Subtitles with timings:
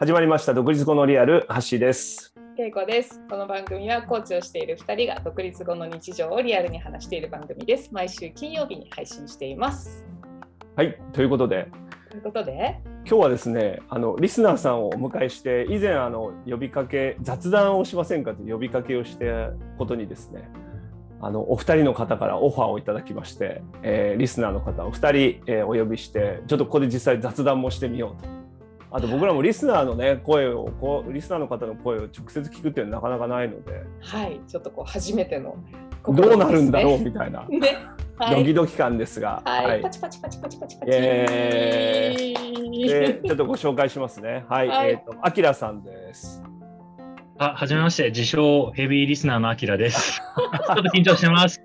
[0.00, 2.32] 始まりました独立後のリアル橋です。
[2.56, 3.20] けいこです。
[3.28, 7.92] この番組はコーチをしている2人が独立後の日常をリアルに話している番組です。
[7.92, 10.06] 毎週金曜日に配信しています。
[10.76, 11.66] はいということで。
[12.10, 12.80] ということで？
[13.06, 18.34] 今日はですねあのリスナーさんをお迎えして以前あの呼びかけ雑談をしませんか？
[18.34, 20.48] という呼びかけをしてことにですね
[21.20, 28.37] あのお二人の方からオファーをいただきまして、えーリスナーの方を二人、えーお呼びしてちょっとここで実際雑談もしてみようと。
[28.90, 33.84] あと僕らもリスナーのね声をこうリスナーの方の声を直接聞くっていうのはなかなかないので。
[34.00, 34.40] はい。
[34.46, 35.56] ちょっとこう初めての
[36.06, 37.44] どうなるんだろううみたいな。
[37.50, 37.76] ね。
[38.16, 38.36] はい。
[38.36, 40.92] ドキドキ感ですが、はい、パチパチパチパチパチパチ。
[40.92, 42.34] イエ
[42.90, 44.44] でちょっとご紹介しますね。
[44.48, 44.90] はい、はい。
[44.90, 46.42] えっ、とあきらさんです。
[47.38, 50.20] あ、はじめまして、自称ヘビーリスナーのアキラです。
[50.66, 51.62] ちょっと緊張してます。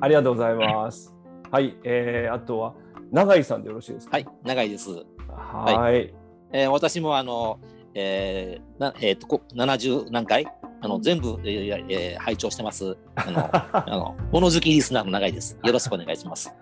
[0.00, 1.14] ありがとうございます。
[1.50, 2.74] はい、えー、あとは
[3.12, 4.16] 永井さんでよろしいですか？
[4.16, 4.90] はい、長いです。
[5.28, 6.19] はい。
[6.52, 7.58] えー私もあの、
[7.94, 10.46] えーなえーとこ70何回
[10.82, 12.96] あの全部、えーえー拝聴してます。
[13.14, 15.58] あの あの物好きリスナーの長いです。
[15.64, 16.54] よろしくお願いします。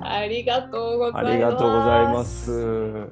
[0.00, 2.46] ありがとうございますありがとうございます。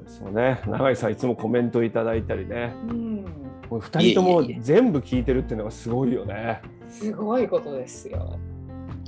[0.07, 2.73] そうね、永井さんいつもコメントいただいたりね。
[2.89, 3.25] うん
[3.71, 6.61] もう二人とも全部聞いてるっていうのがすごいよね。
[6.89, 8.39] すごいことですよ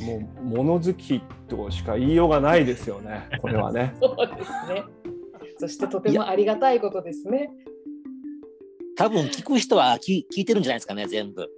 [0.01, 3.29] もう物好きとしか言いようがないですよね。
[3.41, 3.95] これはね。
[4.01, 4.85] そうですね
[5.59, 7.51] そしてとてもありがたいことですね。
[8.97, 11.49] 多分聞く人は聞聞いてるんじゃないですかね、全部。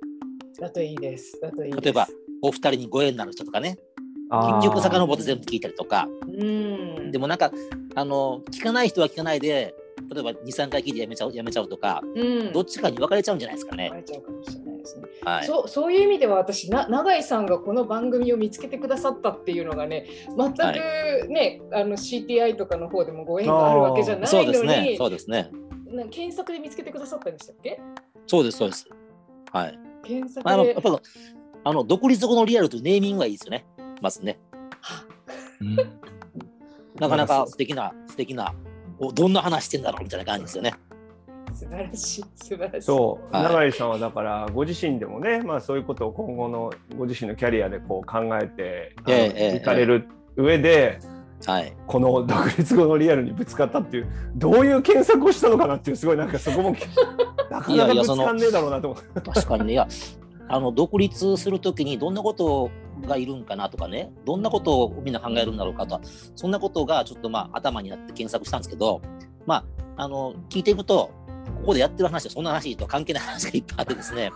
[0.61, 1.39] だといいです。
[1.41, 1.85] だといいです。
[1.85, 2.09] 例えば、
[2.43, 3.79] お二人にご縁になる人とかね、
[4.31, 7.11] 結局遡って全部聞いたりとか、うん。
[7.11, 7.53] でもなんか、
[7.95, 9.75] あの聞かない人は聞かないで、
[10.13, 12.53] 例えば2、3回聞いてやめちゃうやめちゃうとか、うん。
[12.53, 13.85] どっちかに分かれちゃうんじゃないですかね。
[13.85, 13.97] 言わ。
[13.97, 15.47] れちゃうかもしれないですねはい。
[15.47, 20.73] そうそういう意味では私な永井さんがこの番組を見つけてくださったっていうのがね全くは
[21.29, 24.95] ね、あの CTI とかの方でもご縁があるわけじゃないそうのに、ですね。
[24.99, 25.51] そうですね。
[25.91, 27.81] な検索で見つけてくださったんでしたっけ？
[28.27, 28.87] そうです、そうです。
[29.53, 29.79] はい。
[30.05, 31.01] 検索あの、でやっぱ
[31.65, 33.67] あの、独立後のリアルというネーミングがいいですよね。
[34.01, 34.39] まずね。
[37.01, 38.55] なかなか素敵な、素敵な、
[38.99, 40.75] おどんな話してんだろうみたいな感じですよね。
[41.59, 51.01] 素晴らしい素晴らしいそう、はい永井さんはだからご自身でもね、まあ、そういうことを今後のご自身のキャリアでこう考えてあのええええいかれる上で、
[51.45, 51.73] はい。
[51.87, 56.71] この独立後のリアルにぶつかったっていうどういう検索をしたのかなっていうすごいなんかそこも
[57.51, 59.21] なかなかぶつかんねえだろうなと思って。
[59.21, 59.89] 確かにね、いや、
[60.49, 62.71] あの、独立するときにどんなこと
[63.07, 66.01] がいるんかなとかね、どんなことをみんな考えるんだろうかと、
[66.37, 69.01] そんなことがちょっとまあ頭になって検索したんですけど、
[69.47, 69.65] ま
[69.97, 71.11] あ、あの、聞いていくと、
[71.57, 74.31] ここでやってる話はそんな話とは関係ない話がいっぱいあってですね、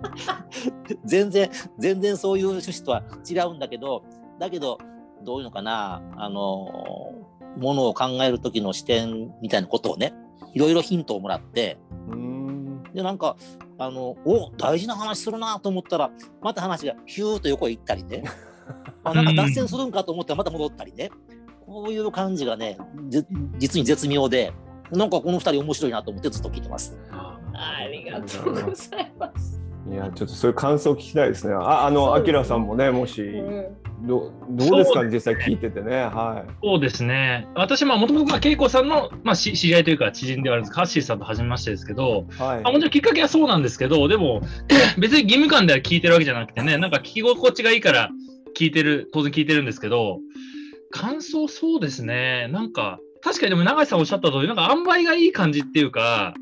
[1.04, 4.02] 全然、全然そういう趣旨とは違うんだけど、
[4.38, 4.78] だけど、
[5.24, 7.14] どういうのかな、あの、
[7.58, 10.14] ものを考える時の視点みたいなことをね、
[10.54, 11.78] いろいろヒントをもらって、
[12.94, 13.36] で、なんか、
[13.78, 16.10] あの、お大事な話するなと思ったら、
[16.40, 18.24] また話がヒューッと横へ行ったりね、
[19.04, 21.10] あなんか脱線するんかと思ったらまた戻ったりね、
[21.66, 23.24] こういう感じがね、じ
[23.58, 24.52] 実に絶妙で、
[24.92, 26.96] なんかこの二人面白いなと思ってずっと聞いてます。
[27.12, 27.38] あ
[27.90, 28.60] りがとうござ
[29.00, 29.60] います、
[29.90, 31.54] いやちょっとそういう感想を聞きたいですね。
[31.54, 33.66] ああのあきらさんもねもしうん
[34.06, 35.02] どどうですか？
[35.04, 36.52] ね実際聞いててねはい。
[36.62, 37.48] そうですね。
[37.54, 44.42] 私、まあ、もともと、恵子さんの、まあ、し知り合いというか、知人ではあるんですハッシーさんと初めましてですけど、はいまあ、もちろんきっかけはそうなんですけど、でも、
[44.98, 48.10] 別に義務感では聞いてるわけじゃなくてね、なんか聞き心地がいいから
[48.54, 50.18] 聞いてる、当然聞いてるんですけど、
[50.90, 52.48] 感想そうですね。
[52.52, 56.34] なんか、確かにでも永井さんおっしゃった通り、なんか塩梅がいい感じっていうか、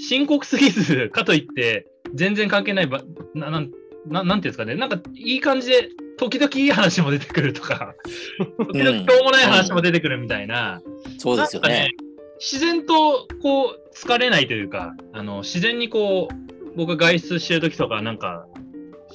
[0.00, 3.02] 深刻すぎず、かといって、全然関係ないば、
[3.34, 3.70] ななん
[4.06, 5.88] ななんていうんですかね、なんかいい感じで、
[6.18, 7.94] 時々いい話も出てくるとか、
[8.72, 10.80] 時々しょうもない話も出てくるみたいな、
[11.18, 11.90] そうですよね。
[12.38, 18.46] 自然とこう疲れないというか、あの自然にこう僕が外出してる時とか、なんか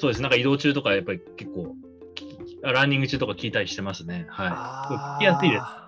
[0.01, 1.75] そうです、なんか移動中とか、やっぱり結構、
[2.15, 2.25] き
[2.61, 4.25] ランニング中とか聞いたりしてますね。
[4.29, 5.19] はい。
[5.19, 5.80] 聞きやすいです。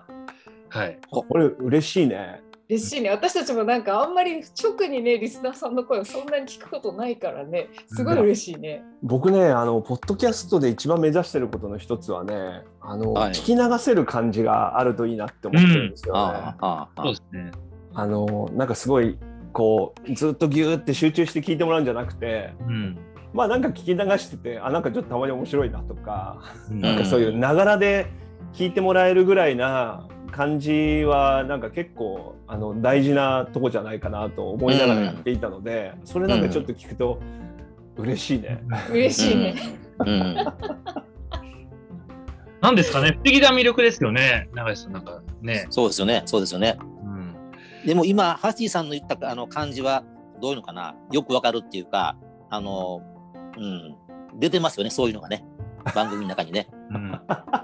[0.74, 0.98] はい。
[1.10, 2.42] これ嬉しいね。
[2.68, 16.20] 嬉しいね私たちもなんかあんまり直にねリスナーさんの声をそんなに聞くことないからねすごい嬉しいね僕ねあのポッドキャストで一番目指してることの一つはねあの、はい聞き流せる感じがあるといいなって思ってるんですよね。
[16.20, 17.50] ああああそうですね。
[17.92, 19.18] あのなんかすごい
[19.52, 22.98] こうずっとギューって集中して聞いてもらうんじゃなくてうん。
[23.32, 28.06] まあなんか聞き流しててあなんかちょっとたまに面白いなとか、うんなんかそういうながらで
[28.52, 37.20] 聞いてもらえるぐらいな感じはなんか結構あの大事なとこじゃないかなと思いながらやっていたので、それなんかちょっと聞くと
[37.96, 38.60] 嬉しいね。
[38.90, 39.54] 嬉しいね。
[40.00, 40.34] うん。
[42.60, 45.66] なんですかね、不思議な魅力ですよね、永井さん、なんかね。
[45.70, 46.22] そうですよね。
[46.26, 46.78] そうですよね。
[46.80, 47.36] うん、
[47.86, 50.02] でも今、ハッシーさんの言ったあの感じは
[50.42, 50.96] どういうのかな？
[51.12, 52.16] よくわかるっていうか、
[52.50, 53.02] あの、
[53.56, 53.94] うん、
[54.40, 55.44] 出てますよね、そういうのがね。
[55.94, 56.66] 番組の中にね。
[56.90, 57.20] うん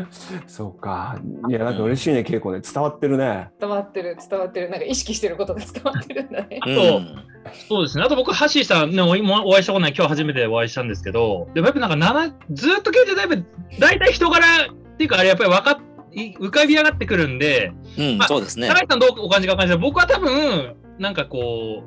[0.46, 1.18] そうか。
[1.48, 2.62] いや、なんか嬉しいね、稽古ね。
[2.62, 3.50] 伝わってるね。
[3.60, 4.70] 伝わってる、伝わってる。
[4.70, 6.60] なんか意識してることが伝わってるんだね。
[6.64, 7.32] とうん
[7.68, 8.04] そうですね。
[8.04, 13.36] あと僕、ハッシーさん、ね、おお会いしたことない、今日初めてお会いしたんですけど、でもやっぱなんかなな、ずっと聞いてたら、
[13.78, 15.80] 大体人柄っていうか、あれやっぱり分か
[16.14, 18.68] 浮かび上がってくるんで、うんまあそうですね。
[18.68, 21.84] 高橋さんどうお感じか分かんないですけど、僕は多分、なんかこ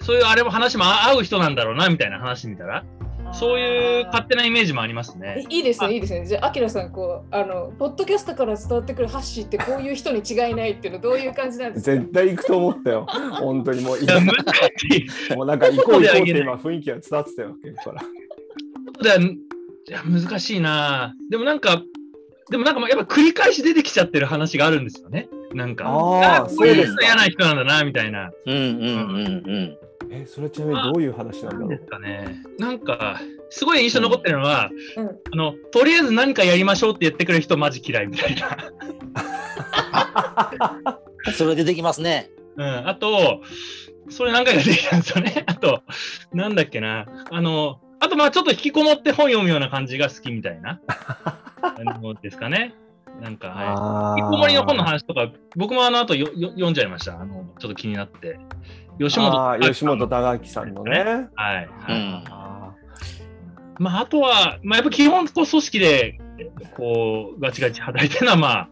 [0.00, 2.84] う、そういうあれも話も合う人なんだろうな、みたいな話見たら、
[3.34, 5.44] そういう勝手なイメージもありますね。
[5.48, 6.26] いいですね、いいですね。
[6.26, 11.92] じゃあ、アキラさん、こう、あの、ポッドキャストから伝わってくるハッシーってこういう人に違いないっていうの、どういう感じなんですか？
[12.00, 13.06] 絶対行くと思ったよ。
[13.40, 14.26] 本当にもう、いや、難
[14.76, 15.34] しい。
[15.36, 18.02] もうなんか行こう行こうって今雰囲気が伝わってたよ、稽古から。
[19.88, 21.82] いや難しいなでもなんか、
[22.50, 25.28] でもなんかやっぱ繰り返し出てきちゃってる話があるんですよね。
[25.54, 28.30] なんか、あーこういうそうですか人嫌な人なんだな、みたいな。
[28.46, 29.76] うんうんうんうん。
[30.14, 31.68] え、それちなみにどういう話なんだろう？
[31.70, 32.42] ですかね。
[32.58, 38.58] なんか、すごい印象に残ってるのは、うんあの、とりあえず何かやりましょうって言ってくれる人マジ嫌いみたいな。
[41.32, 42.30] それ出てきますね。
[42.56, 42.88] うん。
[42.88, 43.40] あと、
[44.10, 45.44] それ何回か出てきたんですよね。
[45.46, 45.82] あと、
[46.32, 47.06] なんだっけな。
[47.30, 50.80] あの、あとまあちょっと引きこもって本読むような感じが好きみたいな。
[51.62, 52.74] あのですかね。
[53.20, 53.66] なんか、はい。
[53.68, 57.20] あ引きこもりの本の話とか、僕もあの後よよ読んじゃいました。
[57.20, 58.38] あの、ちょっと気になって。
[58.98, 60.10] 吉本吉本はい。
[60.10, 61.28] 隆明さんのね。
[61.34, 61.68] はい。
[61.88, 62.24] うん。
[62.28, 62.74] あ
[63.78, 66.18] まあ、あとは、まあ、やっぱ基本、こう、組織で、
[66.76, 68.68] こう、ガチガチ働いてるのは、まあ、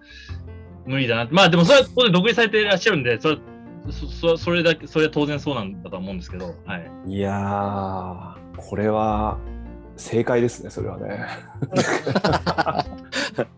[0.87, 1.29] 無理だな。
[1.31, 3.39] まあ、でも、それは、ここで独立されていらっしゃるんで、それ、
[3.91, 6.91] そそそれだけ、それは当然そうなんだと思うんですけど、はい。
[7.07, 9.39] ーいやー、これは
[9.97, 11.27] 正解ですね、それはね。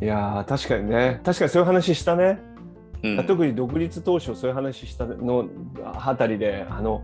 [0.00, 2.38] いやー、確かにね、確かにそういう話したね。
[3.02, 5.46] うん特に独立当初そういう話したの
[5.94, 7.02] あたりであの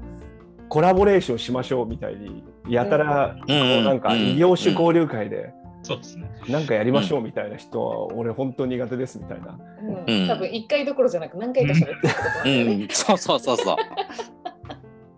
[0.69, 6.29] コラボレーションしましょうみたいにやたらこうんうなんかうん異業種交流会でそうですね。
[6.49, 9.59] なんかやりましょうみたいな人は俺本当苦手ですみたいな。
[9.81, 12.01] うんうん多分一回どころじゃなく何回か喋っ
[12.45, 12.73] てるね。
[12.83, 13.77] うん、そうそうそうそう。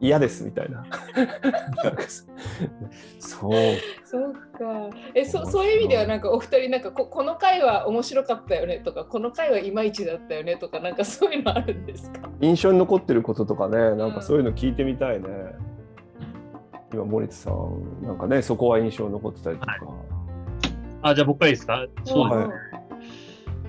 [0.00, 0.85] 嫌ですみたいな。
[3.19, 3.53] そそう。
[4.05, 4.39] そうか。
[5.15, 12.31] え、そそういう意味ではなんかお二人なんかここの回は面白かったよねとかこの回はいまいちだったよねとかなんかそういうのあるんですか？
[12.41, 15.29] 印象に残ってることとかね、なんかそういうの聞いてみたいね。
[16.93, 19.77] 今、森田さん、なんかね、そこは印象に残ってたりとか。
[21.03, 21.87] あ、じゃあ僕からいいですか？
[22.05, 22.39] そうです。
[22.39, 22.50] は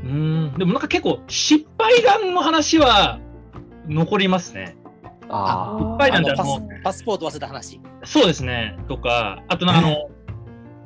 [0.04, 0.58] うーん。
[0.58, 3.20] でもなんか結構、失敗談の話は
[3.90, 4.78] 残りますね。
[5.30, 7.80] あ失敗談あのパじゃもうスパスポート忘れた話。
[8.04, 8.78] そうですね。
[8.88, 10.10] とか、あとなんかあの、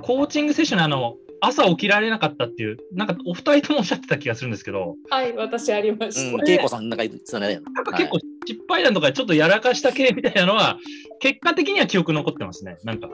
[0.01, 6.43] コーチングセッションのあの、朝起きられなかったっていう、なんかお二人ともおっしゃってた気がするんですけど、はい、私ありまうした。
[6.43, 7.59] ん、恵子さんなんか言ってたね。
[7.73, 10.77] なんか結構失敗談とかちょっとやらかした系みたいなのは、
[11.19, 12.77] 結果的には記憶残ってますね。
[12.83, 13.09] なんか、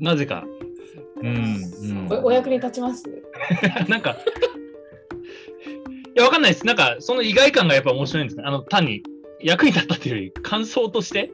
[0.00, 0.44] なぜか。
[1.20, 2.08] うん、うん。
[2.10, 3.04] おお役に立ちます？
[3.88, 4.16] なんか、
[6.16, 6.66] いや、わかんないです。
[6.66, 8.42] なんか、その意外感がやっぱ面白いんですね。
[8.44, 9.02] あの、単に
[9.42, 11.30] 役に立ったっていうより、感想として、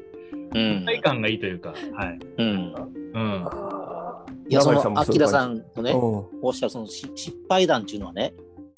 [0.54, 2.18] うん意外感がいいというか、はい。
[2.38, 2.74] うん。
[3.14, 3.48] うん。
[4.48, 5.98] いや、その、アキラさんとね、うん
[6.40, 8.32] おっしゃるそのし失敗談っていうのはね、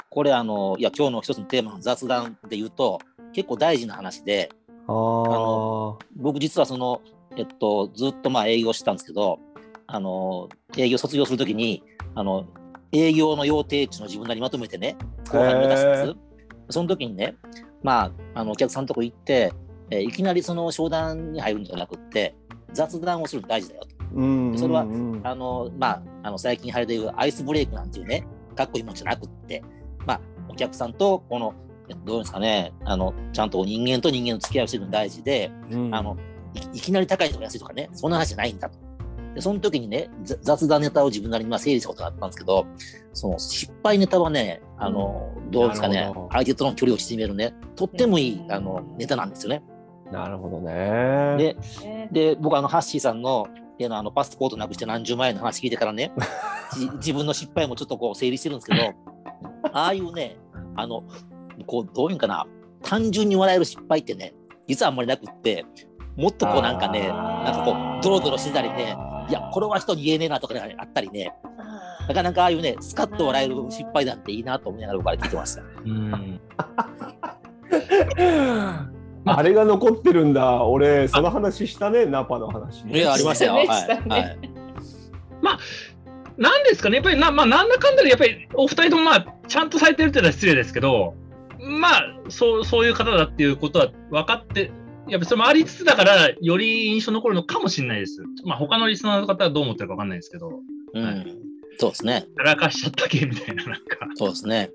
[0.09, 2.99] これあの、いや、今日の一つのテーマの雑談で言うと、
[3.33, 4.49] 結構大事な話で、
[4.87, 7.01] あー僕実はその、
[7.37, 9.39] えっと、ずっとまあ営業してたんですけど、
[9.87, 11.83] あの、営業卒業するときに、
[12.15, 12.45] あの、
[12.91, 14.97] 営業の要定値の自分なりにまとめてね、
[15.29, 16.15] 後輩に渡したんです。
[16.71, 17.35] その時にね、
[17.83, 19.53] まあ、あのお客さんのとこ行って、
[19.89, 22.35] えーいきなりその商談に入るんじゃなくって、
[22.73, 23.89] 雑談をするの大事だよと。
[24.13, 29.63] うんそれはうんうんあの、まあ、あの最近流行りでいうアイスブレイクなんていうね、かっこいいもんじゃなくって、
[30.05, 31.53] まあ、お客さんと、この、
[31.89, 36.17] えっとどうですかね、あの、ちゃんと人間と人間の付き合いをしてるのが大事で、うんあの
[36.73, 38.77] い、いきなり高いとか安いとかね、そんな話じゃないんだと。
[39.35, 42.65] で、その時にね、ざ雑談ネタを自分なりにまあ整理したことがあったんですけど、
[43.13, 49.63] その失敗ネタはね、あの、どうですかね相手との距離を縮めるね、とってもいい、あの、ネタなんですよね。
[50.11, 51.37] なるほどね。
[51.37, 52.09] で、ね。
[52.11, 53.47] で、僕あの、ハッシーさんの、
[53.81, 56.11] 例のあのパスポートなくして何十万円の話聞いてからね、
[56.77, 58.93] じ自分の失敗もちょっとこう整理してるんですけど、
[59.73, 60.37] ああいうね、
[60.75, 61.03] あの、
[61.65, 62.45] こう、どういうんかな、
[62.83, 64.33] 単純に笑える失敗ってね、
[64.67, 65.65] 実はあんまりなくって、
[66.15, 68.95] もっとこうなんかね、なんかこう、ドロドロしてたりね、
[69.29, 75.61] いや、これは人に言えねえなとかね、あったりね、あなかなかああいうね、スカッと笑える失敗談っていいなと思いながら僕は聞いてました。
[75.61, 76.41] うん。
[79.25, 80.63] あれが残ってるんだ。
[80.63, 82.87] 俺、その話したね、ナパの話。
[82.87, 83.53] いや、ありましたよ。
[83.53, 83.67] はい。
[83.67, 83.77] は
[84.19, 84.39] い
[86.37, 91.13] なんですかね、やっぱりな、まあ、なんだかんだで、やっぱりお二人とも、まあ、ちゃんとされてるって言ったら失礼ですけど、
[91.59, 94.71] まあ、そう、そういう方だっていうことは分かって、
[95.07, 98.21] やっぱそれもありつつだから、より印象残るのかもしれないです。
[98.45, 100.61] まあ、他のリスナーの方はどう思ってるか分かんないですけど、
[100.93, 101.41] うん。
[101.79, 102.27] そうですね。
[102.37, 103.81] やらかしちゃったけみたいな、なんか。
[104.15, 104.69] そうですね。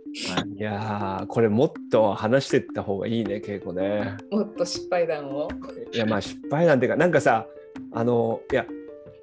[0.56, 4.16] いやーこれもっと話してった方がいいね稽古ね。
[4.30, 5.48] もっと失敗談を。
[5.92, 7.46] いやまあ失敗なんていうかなんかさ
[7.92, 8.66] あのいや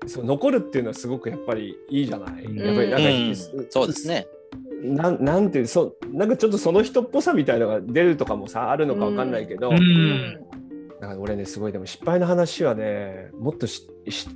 [0.05, 2.45] そう残るっていうのはすごくやっぱりいいじゃない。
[2.45, 4.27] うんやっぱりなんか、うんそうですね。
[4.83, 9.73] なんなんていうそうなんかちょっとその人っぽさみたいのが出るとかもさあるのかわかんないけど、う。
[9.73, 9.77] う
[11.07, 11.15] なん。
[11.17, 14.27] か俺ねすごいでも失敗の話はねもっとしし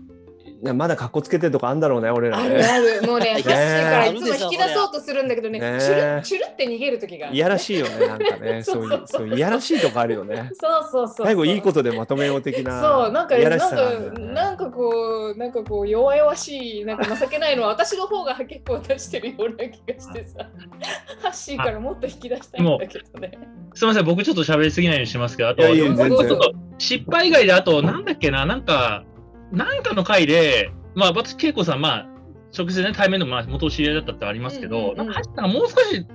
[0.61, 2.63] まだかっこつけてるとかあんだろうね俺らあるね。
[2.63, 3.01] ある。
[3.03, 7.35] もうね、ハッシーからいつも引き出そうとするんだけどね、ねチュルチュルって逃げる時がある。
[7.35, 10.49] いやらしいよねなんかねそ そういうそういやらしいとこあるよね。
[10.59, 11.25] そうそうそう。
[11.25, 20.49] 最後いいことでまとめよう的なそうなんかいやらしなんかなんかこうなんかこう弱々しいなんか情けないのは私の方が結構出してるような気がしてさ
[21.21, 23.31] ハッシーからもっと引き出したいんだけどね。
[23.77, 26.09] すみません、僕ちょっと喋りすぎないようにしますけど、あと、いやいや
[26.79, 29.03] 失敗以外で、あと、なんだっけな、なんか、
[29.51, 32.07] なんかの回で、まあ、私、恵子さん、まあ、
[32.57, 36.05] 直接ね、対面の、まあ、元知り合いだったってありますけど、うんうんうんなんか、もう少し、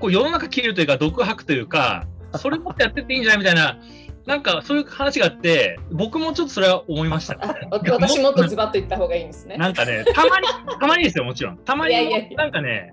[0.00, 3.78] こう、世の中切るというか、独白というか、 それもっとやってっていいんじゃないみたいな、
[4.26, 7.38] なんか、そういう話があって、僕もちょっとそれは思いました。
[7.70, 9.56] 私もっとズバッと言った方がいいんですね。
[9.56, 10.46] なんかね、たまに、
[10.78, 11.58] たまにですよ、もちろん。
[11.58, 12.92] たまに、いやいやいやなんかね、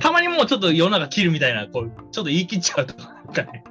[0.00, 3.64] たまにもうちょっと世の中切るみたいな、こう、ちょっと言い切っちゃうとか、なんかね、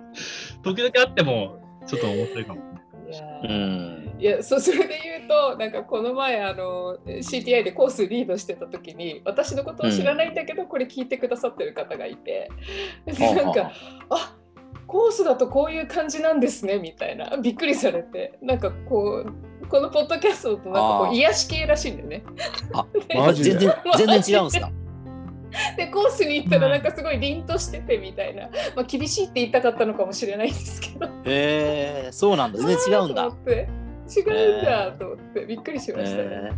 [0.64, 2.62] 時々あっても、ちょっと面白いかも。
[3.10, 4.11] いやうーん。
[4.22, 12.52] いやそそれで言うとなんかこの前あの CTI でコースリードしてた時に私のことを知らないんだけど、これ聞いてくださってる方がいて。
[13.06, 13.72] でなんか
[14.10, 14.38] あ。
[14.88, 17.38] コースだとこういう感じなんですねみたいな。
[17.38, 18.38] びっくりされて。
[18.42, 19.26] なんかこ
[19.64, 22.24] うこのポッドキャストとなんかこう癒し系らしいんだよね。
[22.74, 22.86] あ、
[23.18, 23.58] マジで？
[23.98, 24.72] 全然、違うんですか？
[25.78, 31.06] でコースに行ったらなんかすごい凛としててみたいな、まあ、厳しいって言いたかったのかもしれないんですけど。
[31.06, 32.60] へえー、そうなんだ。
[32.60, 33.30] 全然違うんだ
[34.16, 36.52] 違うんだと思ってびっくりしましたね。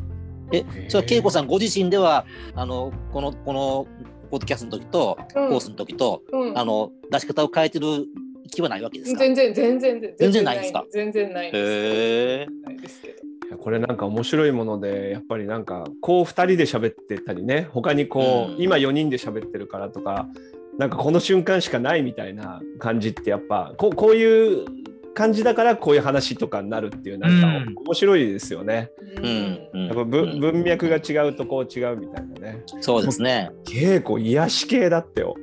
[0.51, 3.87] えーえ、それは恵子さんご自身では、あの、この、この。
[4.29, 8.07] ポッドキャストの時と、うんコースの時と、うんあの、出し方を変えてる
[8.49, 12.47] 気はないわけです全然全然全然ないですか全然ないです。
[12.47, 12.47] え。
[12.65, 13.13] ないですけど。
[13.13, 20.27] いやこれなんか面白いものでやっぱりなんかこう2人で喋ってたりね他にこう、うん今4人で喋ってるからとか
[20.79, 24.65] なんかこの瞬間しかないみたいな感じってやっぱこうこういう
[25.13, 28.91] 感じだからこういう話とかになるっていうなんかうん面白いですよね。
[29.17, 32.63] うん、うんやっぱ文文脈が違うとこう違うみたいなね。
[32.81, 33.51] そうですね。
[33.65, 35.35] 稽古癒し系だってよ。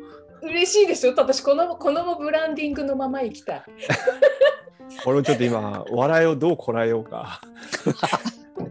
[0.43, 3.63] 嬉しいでしょ私このこのブランディングのまま行きたい。
[5.05, 7.41] これをちょっと今笑いをどうこらえようか。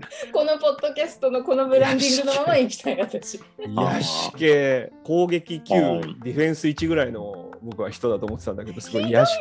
[0.34, 3.40] このポッドキャストのこのブランディングのまま行きたい私。
[3.60, 9.32] 癒し系攻撃9うんディフェンス1ぐらいの僕は人だと思ってたんだけどすごい癒し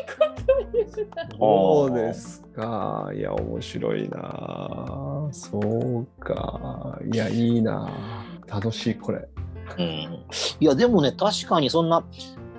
[1.39, 3.11] そうですか。
[3.15, 5.29] いや、面白いな。
[5.31, 6.99] そうか。
[7.13, 7.91] いや、いいな。
[8.47, 9.29] 楽しい、これ。
[9.79, 12.03] うん、いやでもね確かにそんな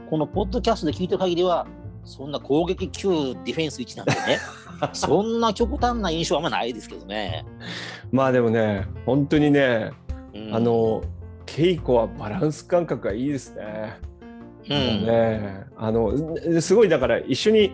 [0.10, 1.66] このポッドキャストで聞いてる限りは
[2.10, 4.40] そんな攻撃9ディフェンス1なんでね
[4.94, 7.46] そんな極端な印象はあんまないですけどね。
[8.12, 9.92] まあでもね、本当にね、
[10.34, 11.04] うんあ、の、
[11.46, 13.98] 稽古はバランス感覚がいいですね。
[14.70, 16.14] うんねあの、
[16.62, 17.72] すごいだから一緒に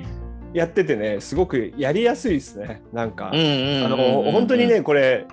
[0.53, 2.81] やっててね、すごくやりやすいですね。
[2.91, 5.25] なんか、本当にね、これ、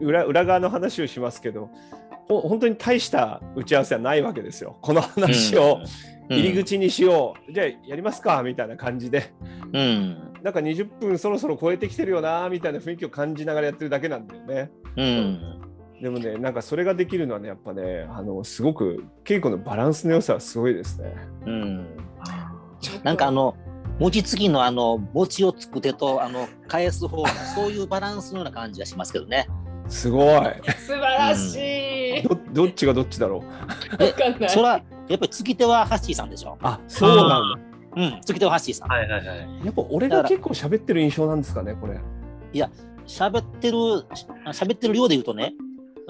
[0.00, 1.70] 裏裏側の話をしますけど、
[2.05, 4.76] ほ本当に大した打ち合わせはないわけですよ。
[4.82, 5.80] この話を
[6.28, 9.32] 入り口にしよう、じゃあやりますかみたいな感じで、
[9.72, 10.32] うん。
[10.42, 14.70] なんか20分そろそろ超えてきてるよなみたいな雰囲気を感じながらやってるだけなんだよね。
[14.96, 15.60] うん。
[16.00, 21.14] でもね、なんかそれができるのはね、やっぱね、あのすごく稽古のバランスの良さはすごいですね。
[21.46, 21.86] うん。
[23.02, 23.56] なんかあの
[23.98, 29.46] 餅つきのあの餅をつく手とあの返す方のそういうバランスのような感じがしますけどね。
[29.88, 30.44] すごい。
[30.78, 32.22] 素晴らしい。
[32.22, 33.42] どどっちがどっちだろ
[33.98, 34.02] う？
[34.02, 34.50] わかんない。
[34.50, 34.68] そら
[35.08, 36.58] やっぱりつき手はハッシーさんでしょ。
[36.62, 37.60] あ、そうなん
[37.96, 38.88] うん、つき手はハッシーさん。
[38.88, 39.38] はいはいはい。
[39.38, 39.42] だ。
[39.64, 41.98] やっぱ俺が結構喋ってる印象なんですかね、これ。
[43.06, 43.76] 喋ってる
[44.52, 45.54] 喋ってる量で言うとね、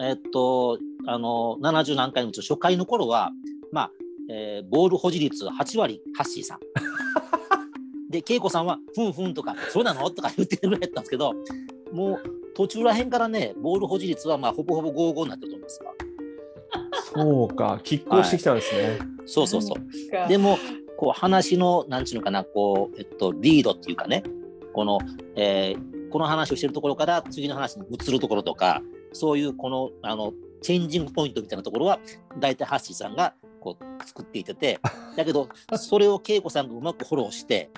[0.00, 3.30] えっとあの70何回のうち初回の頃は
[3.70, 3.90] まあ、
[4.30, 6.58] えーボール保持率8割ハッシーさん。
[8.10, 11.32] で恵子さんは「ふんふん」とか「そうなの?」とか言ってるぐらいやったんですけど
[11.92, 12.22] もう
[12.56, 15.92] 途中らへんからねボール保持率はまあほぼほぼ55になってると思いますわ。
[17.14, 18.98] そうか、拮抗してきたんですね。
[19.26, 20.10] そうそうそう。
[20.10, 20.58] かでも
[20.96, 24.22] こう話のなんちゅうのかなこう、えっと、リードっていうかね
[24.72, 24.98] この、
[25.36, 28.80] えーこの話をしてるところから次の話に移るところとか
[29.12, 30.32] そういうこのあの
[30.62, 31.98] チェンジングポイントみたいなところは
[32.38, 34.78] 大体ハッシーさんがここう作っていってて
[35.16, 37.70] だけどそれを恵子さんがうまくフォローして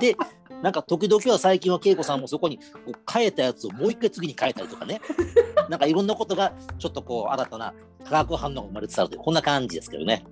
[0.00, 0.16] で
[0.62, 5.00] なんか時々は最近は恵子さんもそこにこう変えたやつをもう一回次に変えたりとかね
[5.70, 7.74] なんかいろんなことがちょっとこう新たな
[8.04, 10.24] 化学反応が生まれつつあるというこんな感じですけどね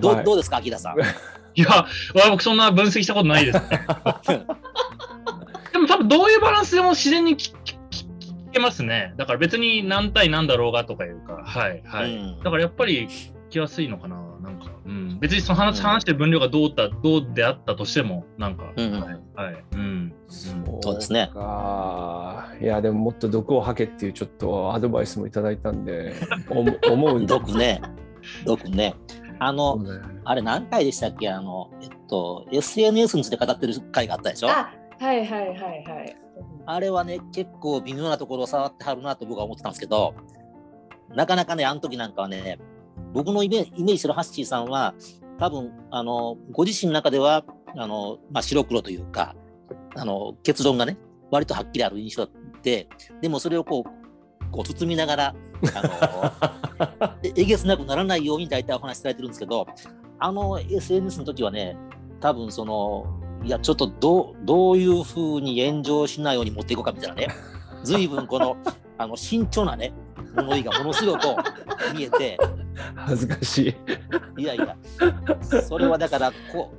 [0.00, 1.00] どうどうですか秋田さん？
[1.54, 1.86] いや、わ
[2.30, 3.86] 僕そんな分析したことないですね。
[5.72, 7.52] でも多分どういうバランスでも自然に聞
[8.52, 9.14] けますね。
[9.16, 12.14] だから別に何対何だろうがとかいうか、はいはい。
[12.14, 14.16] うんだからやっぱり聞きやすいのかな。
[14.84, 15.84] うん、別にその話,、うん。
[15.84, 19.02] 話してる分量がどうだどうであったとしても、なんか、うんはい、
[19.34, 20.14] はい、うん。
[20.28, 21.30] そうですね。
[21.32, 22.48] か。
[22.60, 26.14] いやでももっと毒を吐けっていうちょっとアドバイスもいただいたんで
[26.50, 26.60] お
[26.92, 27.80] 思う毒ね。
[28.44, 28.94] 毒ね。
[29.38, 29.90] あの、ね
[30.24, 31.28] あれ何回でしたっけ？
[31.28, 34.48] あの、えっと、SNS について語ってる回があったでしょ？
[34.50, 36.16] あはいはいはいはい。
[36.64, 40.14] あれはね、結構微妙なところを触ってはるなと僕は思ってたんですけど、
[41.14, 42.58] なかなかね、あの時なんかはね、
[43.12, 44.94] 僕のイメイメージするハッシーさんは、
[45.38, 47.44] 多分あのご自身の中では
[47.76, 49.34] あの、まあ、白黒というか
[49.96, 50.98] あの結論がね
[51.30, 52.28] 割とはっきりある印象
[52.62, 52.88] で
[53.20, 55.34] でもそれをこうこう包みながら
[55.74, 55.82] あ
[57.02, 59.66] の ええげつなくならないように大体お話しされてるんですけど
[60.18, 61.76] あの SNS の時はね
[62.20, 63.06] 多分その
[63.42, 67.28] いやちょっとどうどういうふうに炎上しないように持っていこうかみたいなね
[67.82, 68.56] 随分この
[68.98, 69.92] あの慎重なね
[70.36, 71.20] 物言いがものすごく
[71.96, 72.38] 見えて
[72.94, 73.74] 恥ずかし
[74.38, 74.76] いいやいや、
[75.68, 76.72] それはだからこ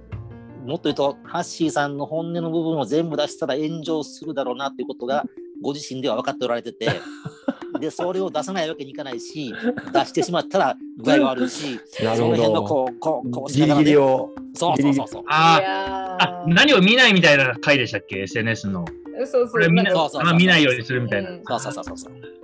[0.63, 5.25] う、もっと言うと、ハッシーさんの本音の部分を全部出したら炎上するだろうなっていうことが、
[5.62, 6.89] ご自身では分かっておられてて、
[7.79, 9.53] で、それを出さないわけにいかないし、
[9.93, 15.23] 出してしまったら具合が悪いし、なるほその辺のどこう、こう、こうしギリながらねギリをそうそうそうそう。
[15.27, 18.85] ああ、ー何を見ないみたいな回でしたっけ ?SNS の。
[19.19, 19.47] そうそう。
[19.47, 19.59] そ
[20.05, 21.59] うそうあ見ないようにするみたいな。
[21.59, 22.42] そうそうそうそう。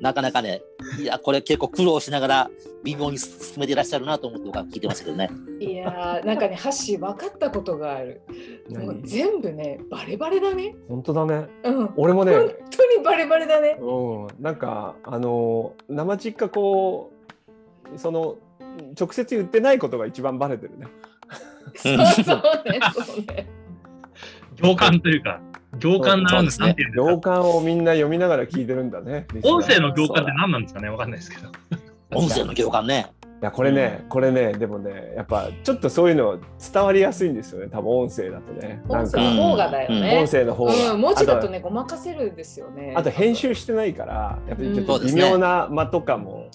[0.00, 0.62] なかなかね、
[0.98, 2.50] いや、これ結構苦労しながら
[2.84, 5.30] 微妙に進めていらっしゃるなと思って僕は聞いてましたけどね。
[5.60, 8.22] いやーなんかね、ハッシー分かったことがある。
[8.70, 10.74] もう何全部ね、バレバレだね。
[10.88, 11.90] 本当だねうん。
[11.96, 13.78] 俺もね本当にバレバレだね。
[13.80, 17.12] うん、なんかあの生実家こ
[17.94, 18.38] うその
[18.98, 20.86] 直接言ってないことが一番バレてるね。
[21.76, 23.46] そうそうね、そうね。
[24.62, 25.40] 行間というか、
[25.80, 26.74] 行間なんていうんですか？
[26.94, 27.18] 行。
[27.18, 29.26] 間をみんな読みながら聞いてるんだね。
[29.42, 30.88] 音声の行間って何なんですかね？
[30.88, 31.48] わかんないですけど。
[32.12, 33.06] 音声の共感ね。
[33.42, 36.38] いやこれね、これねでもねやっぱちょっとそういうの
[36.72, 38.82] 伝わりやすいんですよね多分音声だとね。
[38.86, 40.18] なんか音声の方がだよね。
[40.20, 42.92] 音声の方が、うん、文字だあととね、ごまかせるんですよね。
[42.94, 46.50] あと編集してないからやっぱりちょっと微妙な間とかも、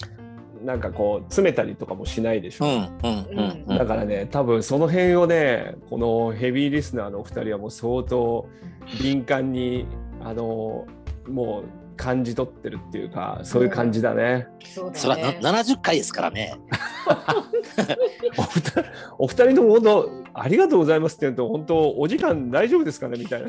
[0.66, 2.66] なんかこう詰めたりとかもしないでしょ。
[2.66, 3.66] うん。
[3.68, 8.48] だからね多分その辺をねこのヘビーリスナーのお二人はもう相当
[9.00, 9.86] 敏感に
[10.24, 10.84] あの
[11.28, 14.46] もう感じ取ってるっていうかそういう感じだね。
[14.64, 15.40] そうそれはだね。
[15.40, 16.54] な70回ですからね。
[18.36, 18.84] お二人
[19.18, 23.48] お二人とも本当ありがとうございますって言うと本当お時間大丈夫ですかねみたいな。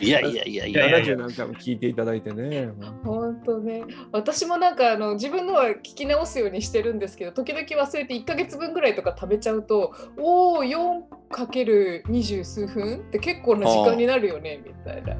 [0.00, 0.86] いやいやいやいや。
[0.86, 2.68] いやいやいや70何回も聞いていただいてね。
[3.04, 3.82] 本当ね。
[4.12, 15.16] 私もなんかあの自分のは聞き直すようにしてるんですけど、時々忘れて1ヶ月分ぐらいとか食べちゃうと、おお、4かける二十数分って結構な時間になるよねみたいな。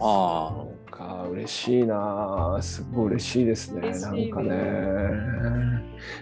[0.00, 2.58] あなんか嬉しいな。
[2.60, 3.90] すごい嬉しいですね。
[4.00, 4.58] なんかね。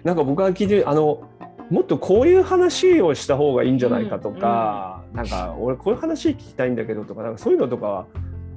[0.05, 1.29] なんか僕が聞いてあの
[1.71, 8.07] もっとこういう話をした方がいいんじゃないかとか、なんか俺こういう話聞きたいんだけどとかなんかそういうのとか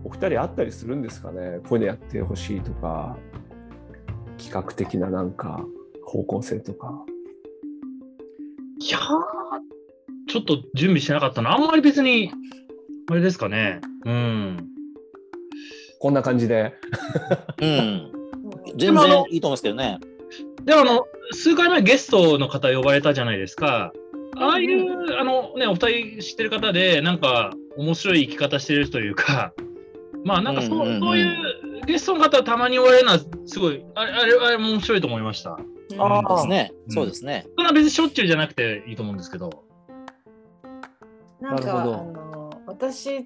[0.04, 1.60] お二人あったりするんですかね？
[1.67, 3.17] こういうのやってほしいとか
[4.38, 5.65] 企画的ななんか
[6.06, 7.04] 方向性とか。
[8.82, 9.02] いやー、
[10.30, 11.54] ちょっと準備してなかったな。
[11.54, 12.32] あんまり別に、
[13.12, 13.82] あれですかね。
[14.06, 14.69] うん。
[16.00, 16.74] こんな感じで
[17.30, 17.54] あ。
[17.62, 17.70] うん。
[17.70, 17.72] う
[18.74, 20.00] ん全然いいと思いますけどね。
[20.64, 23.92] でもあの、数回前ゲストの方呼ばれたじゃないですか。
[24.38, 29.54] ああいう、あのね、お二人知ってる方で、なんか面白い生き方してるというか、
[30.24, 31.36] まあなんかそう,、うんうんうんそういう
[31.86, 35.58] ゲストの方たまに呼ばれるのは、すごい、あれ、あれ、あれも面白いと思いました。
[35.98, 36.72] あそうですね。
[36.88, 37.48] うんそうですね。
[37.58, 39.64] そんな別にしょっちゅうじゃなくていいと思うんですけど。
[41.42, 43.26] なんかあなるほどの私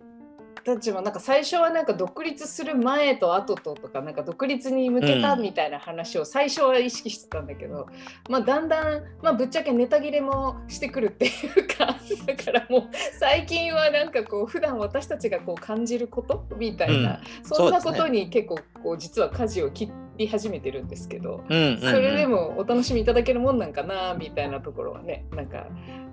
[0.61, 7.87] たちもなんか最初はなんか独立する前と後ととかなんか独立に向けたうんみたいな話を最初は意識してたんだけど、
[8.29, 12.89] まあだんだん、まあ、ぶっちゃけネタ切れもしてくるっていうかだからもう
[13.19, 21.43] 最近はなんかこう普段私たちがこう感じることみたいな、そんなことに結構こう実は舵を切り始めてるんですけど。
[21.49, 21.79] うんうんうん。
[21.79, 25.67] それでもお楽しみいただけるもんなんかなみたいなところはねなんか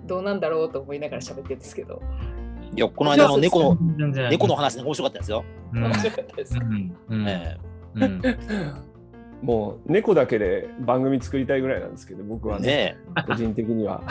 [0.05, 2.01] どうなんだろうと思いながら喋ってるんですけど
[2.75, 3.77] いや、この間の猫の、
[4.29, 5.43] 猫の話ね面白かったですよ。
[5.73, 6.55] うん面白かったです。
[9.41, 14.03] もう猫だけで番組作りたいぐらいなんですけど僕はねね個人的には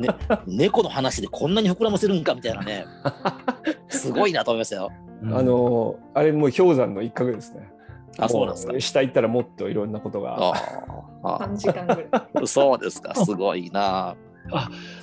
[0.00, 0.08] え、ね、
[0.48, 2.86] 猫の話でこんなに膨らませるんかみたいなね、
[3.88, 4.90] すごいなと思いましたよ。
[5.22, 7.70] うんあのあれもう氷山の一角ですね
[8.18, 8.80] あ、そうなんですかも。
[8.80, 10.54] 下行ったらもっといろんなことがあ
[11.22, 12.08] あ3時間ぐらい。
[12.10, 13.14] あ、そうですか。
[13.14, 14.16] すごいな。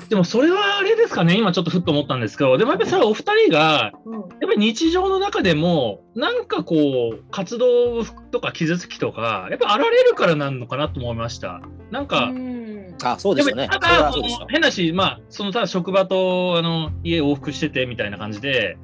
[0.09, 4.19] でもそれはあれですかね、今ちょっとふっと思ったんですけど、でもやっぱりそれはお二人が、うん。
[4.19, 6.75] やっぱり日常の中でも、なんかこ
[7.13, 11.61] う、活動とか傷つきとか、やっぱあられるからなのかなと思いました。
[11.91, 12.95] なんか、うん。
[13.03, 13.67] あ、そうですよね。
[13.69, 14.11] ただ
[14.49, 18.77] 変なし、まあ、そのただ職場とあの家往復しててみたいな感じで、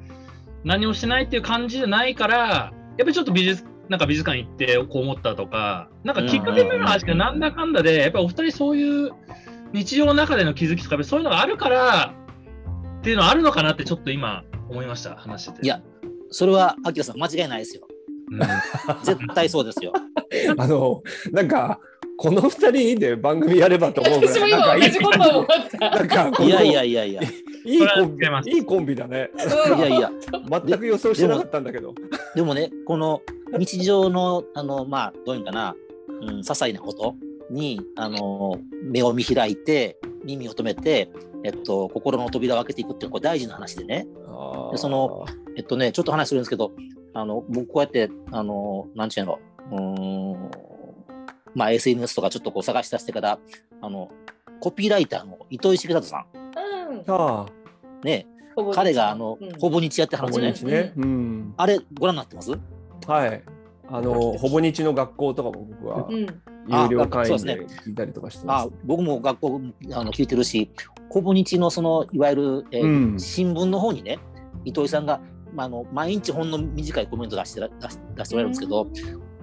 [0.62, 9.10] 何もしてないっていう感じじゃないから、やっぱりちょっと美術、なんか美術館行ってこう思ったとか、なんかきっかけのような話がなんだかんだで、やっぱりお二人そういう
[9.74, 12.14] 日常の中での気づきとか、そういうのがあるから
[13.00, 15.66] っていうのはあるのかなってちょっと今思いました、話してて。
[15.66, 15.82] いや、
[16.30, 17.86] それは、アキラさん、間違いないですよ。
[18.30, 18.38] うん、
[19.02, 19.92] 絶対そうですよ。
[20.56, 21.78] あのなんか
[22.16, 25.90] この二人で番組やればと思うぐらいなんかいい今同じこと思った。
[25.90, 27.22] なんかこのいやいやいやいや。
[27.22, 29.30] いいコンビいいコンビだね
[29.70, 30.10] うんいやいや。
[30.66, 31.94] 全く予想してなかったんだけど
[32.34, 33.22] でもね、この
[33.58, 35.74] 日常の、あの、まあ、どういうのかな、
[36.08, 37.14] うん、些細なこと
[37.50, 41.10] に、あの、目を見開いて、耳を止めて、
[41.44, 44.06] えっと、心の扉を開けていくっていうのはこれ大事な話でね。
[44.72, 45.26] でその
[45.56, 46.72] えっとね、ちょっと話するんですけど、
[47.12, 49.38] あの、僕こうやって、あの、なんちゅうの、
[49.70, 50.50] うーん、
[51.54, 53.38] まあ、SNS とかちょっとこう探し出してから、
[53.80, 54.10] あの、
[54.60, 57.04] コピーライターの糸井重里さうん。
[57.06, 57.46] あ
[58.02, 58.26] ん、ね、
[58.56, 59.58] ほぼ日彼があの、うん。
[59.58, 60.92] ほぼ日やってはるんですね。
[60.96, 61.54] うん。
[61.56, 62.50] あれ、ご覧になってます？
[63.06, 63.44] はい。
[63.88, 66.26] あのほぼ日の学校とかも僕はうん
[66.66, 69.60] 有料会員あそうでで聞いたりとかしてまあす僕も学校
[69.92, 70.70] あの聞いてるし、
[71.10, 73.20] ほぼ日のそのいわゆる、えーうん。
[73.20, 74.18] 新聞の方にね、
[74.64, 75.20] 糸井さんが、
[75.52, 78.86] まあ、あの毎日ほんの短いコメント出してら出し出しておられるんですけど、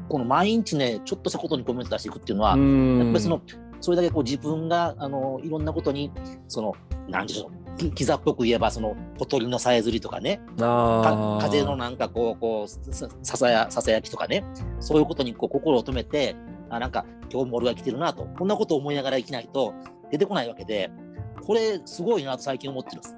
[0.10, 3.00] この毎日ね、ちょっとしたことにコメント出していくっていうのは、うん。
[3.00, 3.42] やっぱりその
[3.80, 6.12] それだけこう自分があのいろんなことに、
[6.48, 6.74] その
[7.08, 10.42] なんでしょう、きキザっぽく言えば、その小鳥のさえずりとかね、
[11.42, 14.44] 風のなんかこうこうさささやささやきとかね
[14.80, 16.36] そういうことにこう心を止めて
[16.72, 19.74] あなんか今日も俺が来てるなとこんなことを思いながら生きないと
[20.10, 20.90] 出てこないわけで
[21.44, 23.18] これすごいなと最近思ってるんです。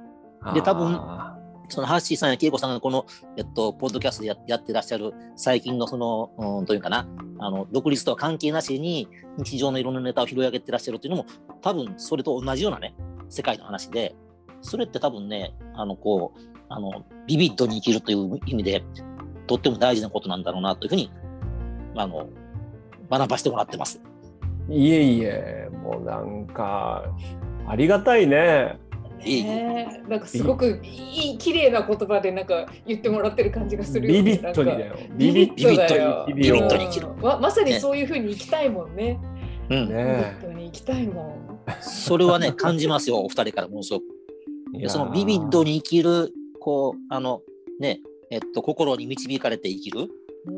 [0.53, 1.37] で多分あ
[1.69, 3.05] そのハッシーさんや恵子さんがこの、
[3.37, 7.07] えっと、ポッドキャストでややってらっしゃる最近のその、うん、というかな、
[7.39, 11.25] あの、独立とは関係なしに日常のいろんなネタを拾い上げてらっしゃるっていうのも、
[11.61, 12.95] 多分それと同じようなね、
[13.29, 14.15] 世界の話で、
[14.61, 16.39] それって多分ね、あの、こう、
[16.69, 18.83] あの、ビビッドに生きるという意味で、
[19.47, 21.11] とっても大事なことなんだろうなというふうに、
[21.95, 22.27] あの、
[23.17, 23.99] 学ばせてもらってます。
[24.69, 27.03] ーいえいえもうなんか
[27.67, 28.79] ありがたいね。
[29.23, 29.39] いえい。
[29.41, 34.31] えねえなんかすごくいい綺麗な言葉でなんか言ってもらってる感じがするよね。
[34.31, 34.95] ビビッドにだよ。
[35.15, 36.25] ビビッドだよ。
[36.27, 39.19] ビビッドに生きるうんままさにそういう風に生きたいもんね。
[39.69, 39.87] うん。
[39.87, 41.53] ビビねッドに生きたいもん。
[41.81, 44.05] それはね、感じますよ、お二人からものすごく。
[44.89, 47.41] そのビビッドに生きる、こう、あの、
[47.79, 50.09] ね、えっと、心に導かれて生きる、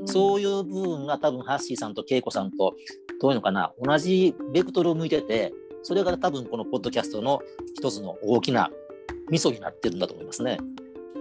[0.06, 2.76] そういう部分が多分、ハッシーさんと恵子さんと、
[3.22, 7.42] どういうのかな、同じベクトルを向いてて、それが多分、このポッドキャストの
[7.76, 8.72] 一つの大きな
[9.30, 10.58] 味噌になってるんだと思いますね。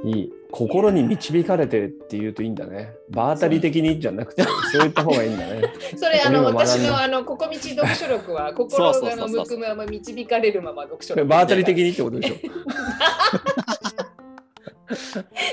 [0.04, 0.32] いい。
[0.50, 2.92] 心に導かれてって言うといいんだね。
[3.10, 4.48] 場当たり的にじゃなくてそ
[4.78, 4.80] う。
[4.82, 5.62] 言った方がいいんだね。
[5.96, 12.34] それあの私のあのここ道読書録は心がの向くまま導かれるまま読書録場当たり的にってことでしょ。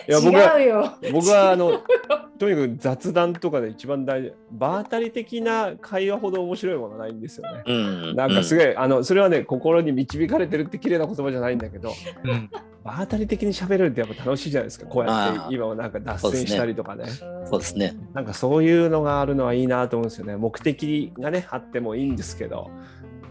[0.07, 0.97] いや僕は違うよ。
[1.13, 1.81] 僕はあの
[2.41, 4.33] とにかく雑談とかで一番大事。
[4.49, 7.63] 場当たり的な会話ほど面白いものはないんですよね。
[7.67, 8.15] うん。
[8.15, 8.75] なんかすごい。
[8.75, 11.93] あのそれはね心に導かれてるって綺麗な言葉じゃないんだけど。
[12.23, 12.49] うん。
[12.83, 14.87] 場当たり的に喋るってやっぱ楽しいじゃないですか。
[14.87, 17.05] こうやって今はなんか脱線したりとかね。
[17.45, 17.95] そうですね。
[18.15, 20.35] なんかそういうのがあるのはいいなと思うんですよね。
[20.35, 22.71] 目的がねあってもいいんですけど。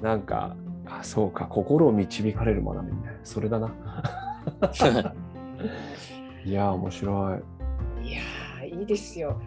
[0.03, 0.55] なんか
[0.87, 1.47] あそうか。
[1.47, 3.19] 心を導かれる学びね。
[3.25, 3.73] それだな。
[6.45, 7.35] いやー面白
[8.05, 8.09] い。
[8.09, 8.40] いやー
[8.71, 9.41] いいですよ。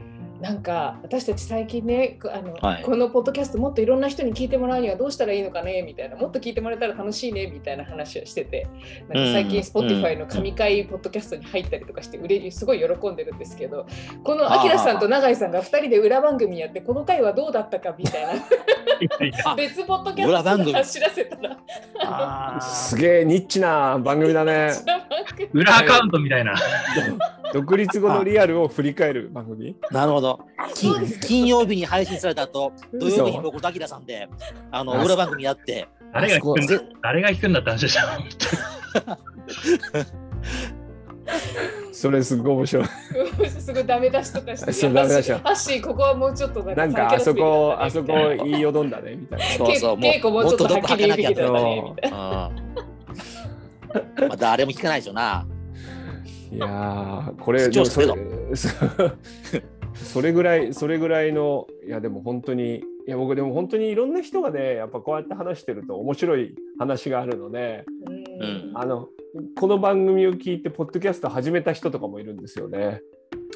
[0.44, 2.84] なんか私たち最近ねあの、はい。
[2.84, 6.18] このポッドキャストもっといろんな人に聞いてもらうにはどうしたらいいのかねみたいな。
[6.18, 8.68] もっと聞いてもらえたら楽しいねみたいな話をしてて。
[9.08, 9.88] なんか最近うん。
[9.88, 13.86] Spotify の神回ポッドキャストに入ったりとかしてうれすごい喜んでるんですけど。
[14.24, 14.60] このあー。
[14.60, 18.34] アキラさんと永井さんが2人で裏番組やってこの回はどうだったかみたいな。
[19.46, 22.62] あ別ポッドキャスト裏番組で走らせたら。
[22.62, 24.72] すげえニッチな番組だね。
[25.54, 26.54] 裏アカウントみたいな。
[27.54, 29.76] 独立後のリアルを振り返る番組？
[29.92, 30.40] なるほど。
[30.74, 34.28] 金金曜日に配信された後、土曜日に嘘僕とアキラさんで、
[34.72, 38.02] あの、あ裏番組やって、誰が聞くんぜだ誰が聞くんだって話でしょ。
[41.92, 42.86] それすごい面白い。
[43.50, 44.74] すごいダメ出しとかして。
[44.74, 48.14] そうダメ出しハッシーここはもうちょっとなんかあそこ、あそこ
[48.44, 49.46] 言いよどんだねみたいな。
[49.46, 52.48] そうそう、も稽古もうちょっとはっきり言うべきだったもねっみたいな。
[52.48, 52.64] うん
[54.28, 55.46] まあ誰も聞かないでしょな。
[56.56, 58.08] いやーこれそれ
[59.96, 67.86] それぐらいそれぐらいのいやでも本当にいや僕でも本当にいろんな人がねやっぱこうやって話してると面白い話があるので
[68.40, 68.72] うん。
[68.76, 69.08] あの
[69.56, 73.02] この番組を聞いてポッドキャスト始めた人とかもいるんですよね。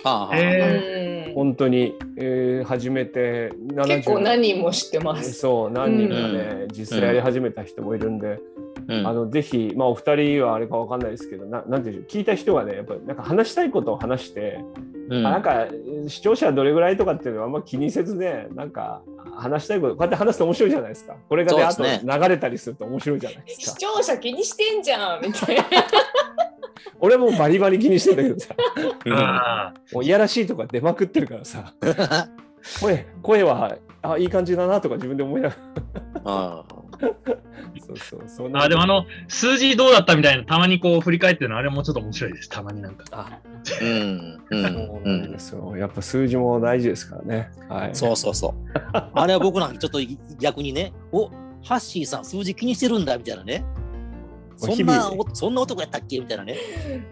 [0.03, 0.37] はあはあ。
[0.37, 1.33] えうん。
[1.35, 5.33] 本当に、えー始めて70結構何人も知ってます。
[5.33, 8.39] そう何人かね、実際やり始めた人もいるんで、
[8.87, 9.07] うん。
[9.07, 14.59] あのぜひ、まあ、お二人はあれかわかんないですけどななんていう聞いた人がねやっぱなんか話したいことを話して、
[15.09, 15.25] うん。
[15.25, 15.67] あなんか
[16.07, 19.01] 視聴者どれぐらいとかっていうのはあんま気にせずねなんか
[19.35, 21.15] 話したいことこうやって話すと面白いじゃないですか。
[21.27, 25.63] これがねあと流れたりすると面白いじゃないです視か聴者気にしてんじゃんみたいな。
[26.99, 28.55] 俺もバリバリ気にしてんだけどさ。
[29.11, 31.73] あもういやらしいとか出まくってるからさ。
[32.81, 35.55] 声声はあいい感じだなとか自分で思いなが
[36.25, 36.65] ら
[37.87, 42.49] そうそうそうーあー、でもあの、数字どうだったみたいな、たまにこう振り返ってるの、あれもちょっと面白いです。
[42.49, 43.05] たまになんか。
[43.11, 43.39] あ
[43.81, 45.75] うんうんそうんですよ。
[45.77, 47.51] やっぱ数字も大事ですからね。
[47.69, 47.89] はい。
[47.93, 48.53] そうそうそう。
[49.13, 49.99] あれは僕なんかちょっと
[50.39, 51.27] 逆にね、お
[51.63, 53.63] ハッシーさん数字気にしてるんだみたいなね。
[54.57, 56.19] そんなそんな男やったっけ？
[56.19, 56.55] みたいなね。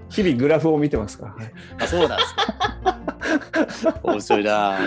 [0.10, 1.28] 日々グラフを見てますか？
[1.28, 1.34] ら。
[1.34, 4.00] はいあそうなんですか。
[4.04, 4.80] 面白いな。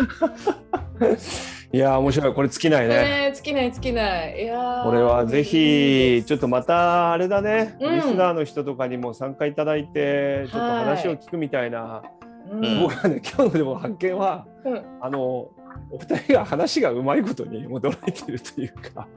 [1.70, 2.34] いやー面白い。
[2.34, 2.94] これ尽きないね。
[3.28, 4.42] ね尽きない尽きない。
[4.42, 4.84] いやー。
[4.84, 7.94] これはぜひちょっとまたあれだね、うん。
[7.96, 12.02] リスナーの人とかにも参加いただいてちょっと話を聞くみたいな、
[12.50, 12.80] うん。
[12.80, 14.82] 僕はね今日のでも発見はうん。
[15.02, 15.50] あの
[15.90, 19.08] お二人が話がうまいことに驚いてるというか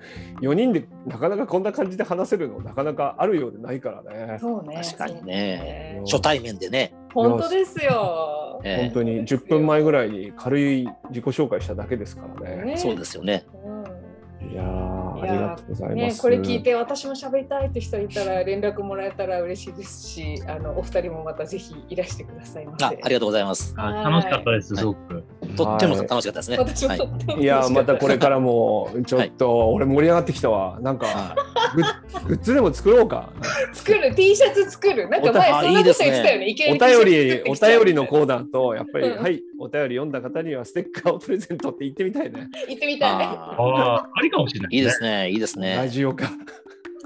[0.41, 4.37] 4人でなかなかこんな感じで話せるのなかなかあるようでないからね。
[4.39, 4.81] そうね。
[4.83, 6.93] 確かにねうん初対面でね。
[7.13, 8.61] 本当ですよ。
[8.63, 12.63] ええ本当に10分前ぐらいに軽い自己紹介しただけですからね。
[12.73, 13.45] ねそうですよね。
[13.65, 14.11] うん
[14.49, 16.21] いやありがとうございねま、す。
[16.21, 22.85] これ聞いて私も喋りたいって人いたら連絡もらえたら嬉しいですし、あのお二人もまたぜひいらしてくださいませ。
[22.85, 23.73] あありがとうございます。
[23.77, 25.23] あ楽しかったです、すごく。
[25.55, 26.57] とってもはい楽しかったですね。
[26.57, 30.79] はいいやーまたこれからもちょっと俺盛り上がってきたわ。
[30.81, 31.35] なんかは
[31.75, 33.29] グッグッズでも作ろうか。
[33.73, 35.09] 作る T シャツ作る。
[35.09, 36.49] なんか前そんなこと言ってたよね。
[36.49, 42.47] いお便りお便りのコーナーとやっぱり、うんはいお便り読んだ方にはステッカーをプレゼントって言ってみたいね。
[42.67, 43.09] 行ってみたい。
[43.11, 45.01] あーああ、ありかもしれない、いいです。
[45.03, 45.29] ね。
[45.29, 45.89] いいですラね。
[45.89, 46.25] ジオか。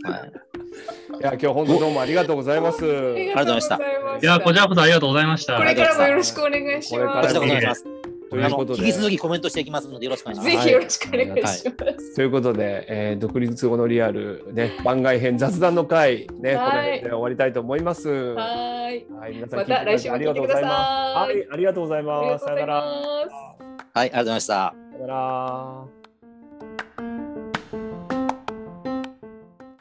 [0.04, 0.32] はい
[1.20, 2.84] いや今日本当どうもありがとうございます。
[2.86, 5.58] ありがとうございまいや、こちらこそありがとうございました。
[5.58, 7.86] これからもよろしくお願いしまこれからこちらこそお願いしす。
[7.86, 8.05] ます。
[8.30, 10.66] ということで引き続きコメントしていきますのでよろしくお願いします。
[10.66, 12.16] ぜひよろしくお願いします。
[12.16, 18.10] ということで、えー独立後のリアルね番外編雑談の回ねこのはい辺で終わりたいと思います。
[18.10, 18.96] ははー
[19.30, 19.34] い。
[19.34, 22.46] い皆さんまた来週も聞いてくださいはいありがとうございあります。
[22.46, 22.82] がとうございさよなら。
[22.82, 22.92] ま
[23.30, 23.96] す。
[23.98, 24.54] はい、ありがとうございました。
[24.54, 25.95] さよなら。